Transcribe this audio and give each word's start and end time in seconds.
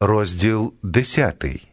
Розділ 0.00 0.74
десятий. 0.82 1.68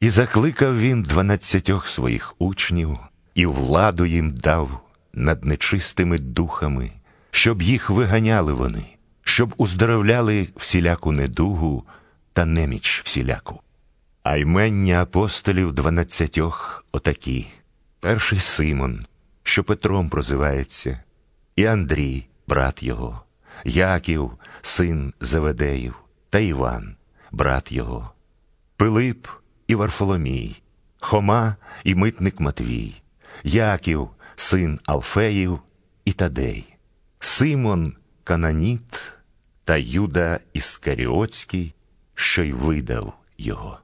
І 0.00 0.10
закликав 0.10 0.78
він 0.78 1.02
дванадцятьох 1.02 1.88
своїх 1.88 2.34
учнів, 2.38 2.98
і 3.34 3.46
владу 3.46 4.06
їм 4.06 4.34
дав 4.34 4.80
над 5.12 5.44
нечистими 5.44 6.18
духами, 6.18 6.92
щоб 7.30 7.62
їх 7.62 7.90
виганяли 7.90 8.52
вони, 8.52 8.84
щоб 9.22 9.54
уздоровляли 9.56 10.48
всіляку 10.56 11.12
недугу 11.12 11.84
та 12.32 12.44
неміч 12.44 13.02
всіляку. 13.04 13.60
А 14.22 14.36
ймення 14.36 15.02
апостолів 15.02 15.72
дванадцятьох 15.72 16.84
отакі: 16.92 17.46
перший 18.00 18.38
Симон, 18.38 19.00
що 19.42 19.64
Петром 19.64 20.08
прозивається, 20.08 21.02
і 21.56 21.64
Андрій, 21.64 22.26
брат 22.48 22.82
його, 22.82 23.22
Яків, 23.64 24.30
син 24.62 25.12
Заведеїв, 25.20 25.94
та 26.30 26.38
Іван, 26.38 26.96
брат 27.32 27.72
його, 27.72 28.10
Пилип 28.76 29.26
і 29.66 29.74
Варфоломій, 29.74 30.62
Хома 31.00 31.56
і 31.84 31.94
митник 31.94 32.40
Матвій, 32.40 33.02
Яків, 33.44 34.08
син 34.36 34.80
Алфеїв 34.86 35.58
і 36.04 36.12
Тадей, 36.12 36.74
Симон 37.20 37.94
Кананіт 38.24 39.12
та 39.64 39.76
Юда 39.76 40.40
Іскаріотський, 40.52 41.74
що 42.14 42.42
й 42.42 42.52
видав 42.52 43.14
його. 43.38 43.78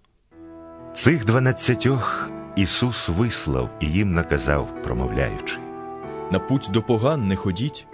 Цих 0.92 1.24
дванадцятьох 1.24 2.28
Ісус 2.56 3.08
вислав 3.08 3.70
і 3.80 3.86
їм 3.86 4.14
наказав, 4.14 4.82
промовляючи. 4.82 5.58
На 6.32 6.38
путь 6.38 6.68
до 6.72 6.82
поган 6.82 7.28
не 7.28 7.36
ходіть, 7.36 7.86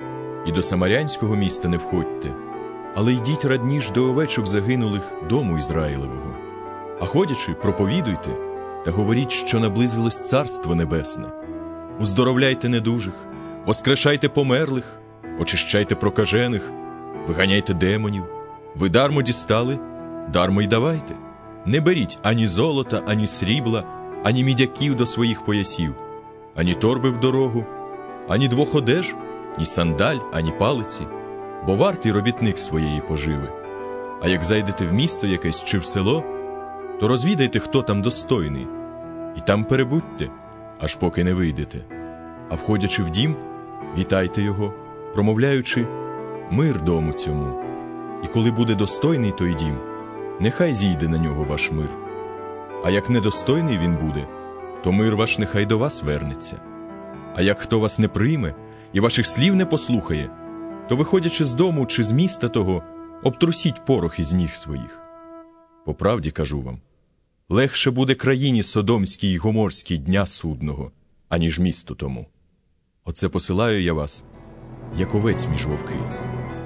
і 0.47 0.53
до 0.53 0.63
самарянського 0.63 1.37
міста 1.37 1.69
не 1.69 1.77
входьте, 1.77 2.33
але 2.95 3.13
йдіть 3.13 3.45
радніш 3.45 3.91
до 3.91 4.05
овечок 4.05 4.47
загинулих 4.47 5.13
дому 5.29 5.59
Ізраїлевого. 5.59 6.35
А 7.01 7.05
ходячи, 7.05 7.53
проповідуйте 7.55 8.31
та 8.85 8.91
говоріть, 8.91 9.33
що 9.33 9.61
наблизилось 9.61 10.29
Царство 10.29 10.75
Небесне. 10.75 11.27
Уздоровляйте 12.01 12.69
недужих, 12.69 13.15
воскрешайте 13.67 14.29
померлих, 14.29 14.99
очищайте 15.41 15.95
прокажених, 15.95 16.71
виганяйте 17.29 17.75
демонів. 17.75 18.25
Ви 18.75 18.89
дармо 18.89 19.23
дістали, 19.23 19.79
дармо 20.33 20.63
й 20.63 20.67
давайте. 20.67 21.15
Не 21.67 21.81
беріть 21.81 22.19
ані 22.23 22.47
золота, 22.47 23.03
ані 23.07 23.27
срібла, 23.27 23.85
ані 24.25 24.45
мідяків 24.45 24.97
до 24.97 25.07
своїх 25.07 25.45
поясів, 25.45 25.95
ані 26.57 26.75
торби 26.75 27.11
в 27.11 27.21
дорогу, 27.21 27.65
ані 28.29 28.49
двох 28.49 28.75
одеж, 28.75 29.15
ні 29.59 29.65
сандаль, 29.65 30.17
ані 30.33 30.53
палиці, 30.59 31.03
бо 31.67 31.75
вартий 31.75 32.13
робітник 32.13 32.59
своєї 32.59 33.01
поживи. 33.01 33.49
А 34.23 34.29
як 34.29 34.45
зайдете 34.45 34.87
в 34.87 34.93
місто 34.93 35.27
якесь 35.27 35.65
чи 35.65 35.79
в 35.79 35.85
село, 35.85 36.25
то 37.01 37.09
розвідайте, 37.09 37.59
хто 37.59 37.83
там 37.83 38.03
достойний, 38.03 38.67
і 39.37 39.41
там 39.41 39.65
перебудьте, 39.65 40.31
аж 40.81 40.95
поки 40.95 41.25
не 41.25 41.35
вийдете. 41.35 41.79
А 42.49 42.55
входячи 42.55 43.03
в 43.03 43.11
дім, 43.11 43.37
вітайте 43.99 44.43
його, 44.43 44.75
промовляючи 45.15 45.87
мир 46.51 46.83
дому 46.83 47.13
цьому. 47.13 47.63
І 48.25 48.27
коли 48.27 48.51
буде 48.51 48.75
достойний 48.75 49.33
той 49.33 49.55
дім, 49.55 49.77
нехай 50.41 50.75
зійде 50.75 51.09
на 51.09 51.19
нього 51.19 51.45
ваш 51.45 51.71
мир. 51.71 51.89
А 52.85 52.91
як 52.91 53.11
недостойний 53.11 53.79
він 53.79 53.97
буде, 53.97 54.27
то 54.85 54.93
мир 54.93 55.17
ваш 55.17 55.39
нехай 55.39 55.67
до 55.67 55.79
вас 55.79 56.03
вернеться. 56.03 56.57
А 57.37 57.43
як 57.43 57.59
хто 57.59 57.81
вас 57.81 57.99
не 57.99 58.09
прийме 58.09 58.55
і 58.93 59.01
ваших 59.01 59.27
слів 59.27 59.57
не 59.57 59.67
послухає, 59.67 60.31
то, 60.91 60.97
виходячи 60.97 61.45
з 61.45 61.55
дому 61.55 61.87
чи 61.87 62.05
з 62.05 62.13
міста 62.13 62.49
того, 62.49 62.83
обтрусіть 63.23 63.85
порох 63.85 64.19
із 64.19 64.33
ніг 64.33 64.55
своїх. 64.55 65.01
По 65.87 65.95
правді 65.95 66.31
кажу 66.31 66.63
вам 66.63 66.81
легше 67.49 67.91
буде 67.91 68.15
країні 68.15 68.63
Содомській 68.63 69.29
й 69.29 69.37
Гоморській 69.37 69.99
дня 69.99 70.27
судного, 70.27 70.91
аніж 71.29 71.59
місту 71.59 71.95
тому. 71.95 72.27
Оце 73.05 73.29
посилаю 73.29 73.83
я 73.83 73.93
вас, 73.93 74.25
як 74.99 75.15
овець 75.15 75.49
між 75.49 75.67
вовки. 75.67 75.95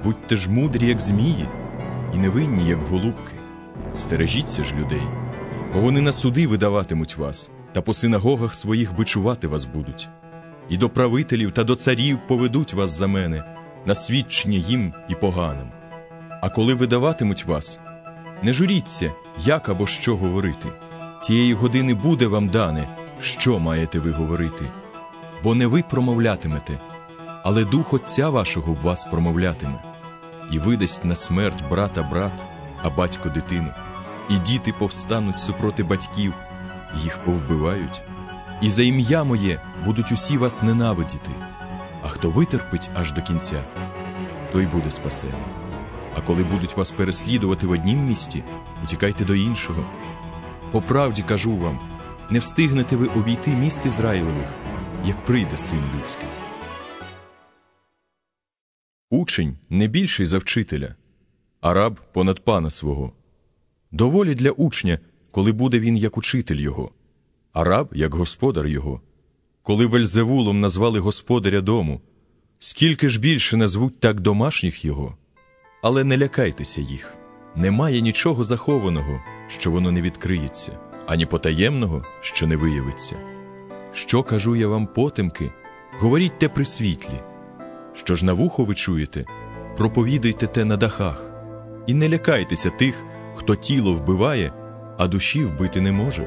Будьте 0.04 0.36
ж 0.36 0.50
мудрі, 0.50 0.86
як 0.86 1.00
змії, 1.00 1.46
і 2.14 2.16
невинні, 2.16 2.68
як 2.68 2.78
голубки. 2.78 3.32
Стережіться 3.96 4.64
ж 4.64 4.74
людей, 4.74 5.02
бо 5.74 5.80
вони 5.80 6.00
на 6.00 6.12
суди 6.12 6.46
видаватимуть 6.46 7.16
вас, 7.16 7.50
та 7.72 7.82
по 7.82 7.94
синагогах 7.94 8.54
своїх 8.54 8.96
бичувати 8.96 9.46
вас 9.46 9.64
будуть. 9.64 10.08
І 10.68 10.76
до 10.76 10.88
правителів 10.88 11.52
та 11.52 11.64
до 11.64 11.76
царів 11.76 12.18
поведуть 12.28 12.74
вас 12.74 12.90
за 12.90 13.06
мене, 13.06 13.44
на 13.86 13.94
свідчення 13.94 14.58
їм 14.58 14.92
і 15.08 15.14
поганим. 15.14 15.68
А 16.42 16.48
коли 16.48 16.74
видаватимуть 16.74 17.44
вас, 17.44 17.78
не 18.42 18.52
журіться, 18.52 19.12
як 19.38 19.68
або 19.68 19.86
що 19.86 20.16
говорити. 20.16 20.68
Тієї 21.22 21.54
години 21.54 21.94
буде 21.94 22.26
вам 22.26 22.48
дане, 22.48 22.88
що 23.20 23.58
маєте 23.58 23.98
ви 23.98 24.10
говорити, 24.10 24.64
бо 25.42 25.54
не 25.54 25.66
ви 25.66 25.84
промовлятимете, 25.90 26.78
але 27.42 27.64
дух 27.64 27.92
Отця 27.92 28.28
вашого 28.28 28.72
в 28.72 28.80
вас 28.82 29.04
промовлятиме, 29.04 29.78
і 30.52 30.58
видасть 30.58 31.04
на 31.04 31.16
смерть 31.16 31.64
брата 31.70 32.02
брат, 32.02 32.44
а 32.82 32.90
батько 32.90 33.28
дитину, 33.28 33.68
і 34.30 34.38
діти 34.38 34.74
повстануть 34.78 35.40
супроти 35.40 35.82
батьків, 35.82 36.34
їх 37.02 37.18
повбивають, 37.18 38.00
і 38.60 38.70
за 38.70 38.82
ім'я 38.82 39.24
моє 39.24 39.60
будуть 39.84 40.12
усі 40.12 40.38
вас 40.38 40.62
ненавидіти, 40.62 41.30
а 42.04 42.08
хто 42.08 42.30
витерпить 42.30 42.90
аж 42.94 43.12
до 43.12 43.22
кінця, 43.22 43.64
той 44.52 44.66
буде 44.66 44.90
спасений. 44.90 45.34
А 46.16 46.20
коли 46.20 46.44
будуть 46.44 46.76
вас 46.76 46.90
переслідувати 46.90 47.66
в 47.66 47.70
однім 47.70 48.06
місті, 48.06 48.44
утікайте 48.82 49.24
до 49.24 49.34
іншого. 49.34 49.84
По 50.72 50.82
правді 50.82 51.22
кажу 51.22 51.56
вам, 51.56 51.78
не 52.30 52.38
встигнете 52.38 52.96
ви 52.96 53.06
обійти 53.06 53.50
міст 53.50 53.86
Ізраїлевих, 53.86 54.48
як 55.06 55.24
прийде 55.24 55.56
син 55.56 55.80
людський. 55.96 56.28
Учень 59.10 59.58
не 59.70 59.86
більший 59.86 60.26
за 60.26 60.38
вчителя, 60.38 60.94
а 61.60 61.74
раб 61.74 62.00
понад 62.12 62.44
пана 62.44 62.70
свого. 62.70 63.12
Доволі 63.90 64.34
для 64.34 64.50
учня, 64.50 64.98
коли 65.30 65.52
буде 65.52 65.78
він 65.78 65.96
як 65.96 66.18
учитель 66.18 66.56
його, 66.56 66.90
а 67.52 67.64
раб 67.64 67.90
як 67.92 68.14
господар 68.14 68.66
його. 68.66 69.00
Коли 69.66 69.86
Вельзевулом 69.86 70.60
назвали 70.60 70.98
господаря 70.98 71.60
дому, 71.60 72.00
скільки 72.58 73.08
ж 73.08 73.20
більше 73.20 73.56
назвуть 73.56 74.00
так 74.00 74.20
домашніх 74.20 74.84
його. 74.84 75.16
Але 75.82 76.04
не 76.04 76.18
лякайтеся 76.18 76.80
їх. 76.80 77.14
Немає 77.56 78.00
нічого 78.00 78.44
захованого, 78.44 79.20
що 79.48 79.70
воно 79.70 79.90
не 79.90 80.02
відкриється, 80.02 80.72
ані 81.06 81.26
потаємного, 81.26 82.04
що 82.20 82.46
не 82.46 82.56
виявиться. 82.56 83.16
Що 83.92 84.22
кажу 84.22 84.56
я 84.56 84.68
вам 84.68 84.86
потемки, 84.86 85.50
говоріть 85.98 86.38
те 86.38 86.48
при 86.48 86.64
світлі. 86.64 87.20
Що 87.94 88.14
ж 88.14 88.24
на 88.24 88.32
вухо 88.32 88.64
ви 88.64 88.74
чуєте, 88.74 89.24
проповідуйте 89.76 90.46
те 90.46 90.64
на 90.64 90.76
дахах, 90.76 91.30
і 91.86 91.94
не 91.94 92.08
лякайтеся 92.08 92.70
тих, 92.70 92.94
хто 93.34 93.56
тіло 93.56 93.94
вбиває, 93.94 94.52
а 94.98 95.06
душі 95.06 95.44
вбити 95.44 95.80
не 95.80 95.92
може. 95.92 96.26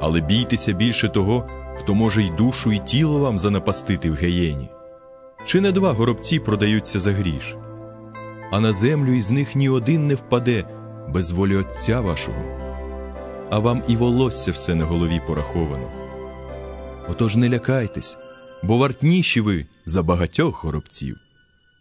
Але 0.00 0.20
бійтеся 0.20 0.72
більше 0.72 1.08
того, 1.08 1.48
хто 1.78 1.94
може 1.94 2.22
й 2.22 2.30
душу, 2.30 2.72
і 2.72 2.78
тіло 2.78 3.18
вам 3.18 3.38
занапастити 3.38 4.10
в 4.10 4.14
геєні. 4.14 4.68
Чи 5.46 5.60
не 5.60 5.72
два 5.72 5.92
горобці 5.92 6.38
продаються 6.38 6.98
за 6.98 7.12
гріш? 7.12 7.56
а 8.52 8.60
на 8.60 8.72
землю 8.72 9.12
із 9.12 9.30
них 9.30 9.56
ні 9.56 9.68
один 9.68 10.06
не 10.06 10.14
впаде 10.14 10.64
без 11.08 11.30
волі 11.30 11.56
Отця 11.56 12.00
вашого, 12.00 12.42
а 13.50 13.58
вам 13.58 13.82
і 13.88 13.96
волосся 13.96 14.52
все 14.52 14.74
на 14.74 14.84
голові 14.84 15.20
пораховано. 15.26 15.88
Отож 17.08 17.36
не 17.36 17.48
лякайтесь, 17.48 18.16
бо 18.62 18.78
вартніші 18.78 19.40
ви 19.40 19.66
за 19.86 20.02
багатьох 20.02 20.64
горобців. 20.64 21.16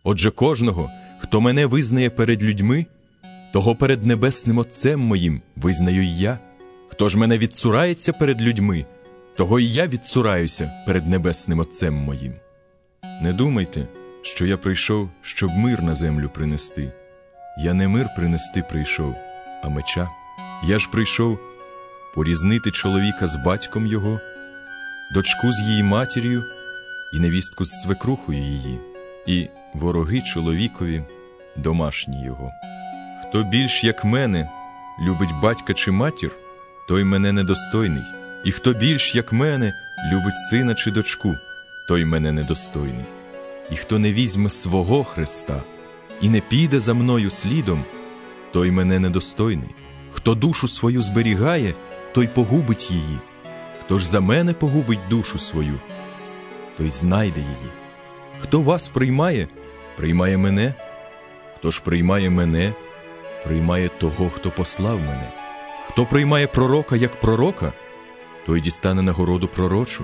Отже, 0.04 0.32
кожного, 0.32 0.90
хто 1.20 1.42
мене 1.42 1.66
визнає 1.66 2.10
перед 2.10 2.44
людьми, 2.44 2.86
того 3.54 3.76
перед 3.76 4.06
небесним 4.06 4.58
Отцем 4.58 5.00
моїм 5.00 5.42
визнаю 5.56 6.04
й 6.04 6.22
я. 6.22 6.40
Хто 6.90 7.10
ж 7.10 7.18
мене 7.18 7.38
відцурається 7.38 8.14
перед 8.14 8.42
людьми, 8.42 8.86
того 9.42 9.60
і 9.60 9.68
я 9.68 9.88
відцураюся 9.88 10.72
перед 10.86 11.08
небесним 11.08 11.60
Отцем 11.60 11.96
моїм. 11.96 12.34
Не 13.22 13.34
думайте 13.34 13.88
що 14.22 14.46
я 14.46 14.58
прийшов, 14.58 15.10
щоб 15.22 15.52
мир 15.52 15.82
на 15.82 15.96
землю 15.96 16.30
принести. 16.30 16.92
Я 17.58 17.74
не 17.74 17.88
мир 17.88 18.08
принести 18.16 18.64
прийшов, 18.70 19.16
а 19.64 19.70
меча. 19.70 20.10
Я 20.64 20.80
ж 20.80 20.90
прийшов 20.92 21.40
порізнити 22.16 22.72
чоловіка 22.72 23.28
з 23.28 23.36
батьком 23.36 23.88
його, 23.88 24.20
дочку 25.14 25.52
з 25.52 25.60
її 25.60 25.84
матір'ю 25.84 26.44
і 27.16 27.20
невістку 27.20 27.66
з 27.66 27.82
свекрухою 27.82 28.40
її, 28.40 28.80
і 29.28 29.48
вороги 29.74 30.22
чоловікові, 30.22 31.04
домашні 31.56 32.26
його. 32.26 32.52
Хто 33.24 33.44
більш, 33.44 33.84
як 33.84 34.06
мене, 34.06 34.50
любить 35.00 35.42
батька 35.42 35.74
чи 35.74 35.92
матір, 35.92 36.32
той 36.88 37.04
мене 37.04 37.32
недостойний, 37.32 38.04
і 38.44 38.52
хто 38.52 38.74
більш, 38.74 39.16
як 39.16 39.34
мене, 39.34 39.74
любить 40.14 40.38
сина 40.38 40.76
чи 40.76 40.92
дочку, 40.92 41.36
той 41.88 42.06
мене 42.06 42.32
недостойний. 42.32 43.06
І 43.72 43.76
хто 43.76 44.00
не 44.00 44.14
візьме 44.14 44.50
свого 44.50 45.04
Христа 45.04 45.62
і 46.22 46.30
не 46.30 46.42
піде 46.42 46.80
за 46.80 46.94
мною 46.94 47.30
слідом, 47.30 47.86
той 48.54 48.72
мене 48.72 49.00
недостойний. 49.00 49.70
Хто 50.12 50.36
душу 50.36 50.68
свою 50.68 51.02
зберігає, 51.02 51.74
той 52.14 52.28
погубить 52.28 52.92
її. 52.92 53.20
Хто 53.80 54.00
ж 54.00 54.08
за 54.08 54.20
мене 54.20 54.54
погубить 54.54 55.08
душу 55.10 55.40
свою, 55.40 55.80
той 56.78 56.90
знайде 56.90 57.40
її. 57.40 57.72
Хто 58.42 58.62
вас 58.62 58.90
приймає, 58.90 59.48
приймає 59.98 60.38
мене. 60.38 60.74
Хто 61.56 61.72
ж 61.72 61.82
приймає 61.82 62.30
мене, 62.30 62.74
приймає 63.46 63.90
того, 63.90 64.30
хто 64.30 64.52
послав 64.52 65.00
мене. 65.00 65.32
Хто 65.88 66.06
приймає 66.06 66.48
пророка 66.48 66.96
як 66.96 67.20
пророка, 67.20 67.74
той 68.46 68.62
дістане 68.62 69.02
нагороду 69.02 69.48
пророчу. 69.48 70.04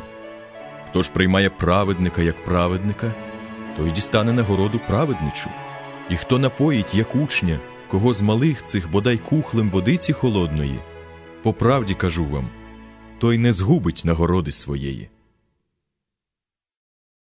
Хто 0.89 1.03
ж 1.03 1.11
приймає 1.11 1.49
праведника 1.49 2.21
як 2.21 2.45
праведника, 2.45 3.11
той 3.77 3.91
дістане 3.91 4.33
нагороду 4.33 4.79
праведничу. 4.87 5.49
І 6.09 6.15
хто 6.15 6.39
напоїть 6.39 6.95
як 6.95 7.15
учня, 7.15 7.59
кого 7.87 8.13
з 8.13 8.21
малих 8.21 8.63
цих 8.63 8.91
бодай 8.91 9.17
кухлем 9.17 9.69
водиці 9.69 10.13
холодної, 10.13 10.79
по 11.43 11.53
правді 11.53 11.93
кажу 11.93 12.25
вам, 12.25 12.49
той 13.19 13.37
не 13.37 13.51
згубить 13.51 14.01
нагороди 14.05 14.51
своєї. 14.51 15.09